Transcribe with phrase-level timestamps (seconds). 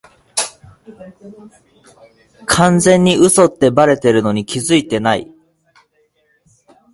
[2.47, 5.31] 完全に嘘ってバレてるのに気づいてない